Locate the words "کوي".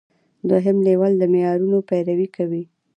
2.35-2.63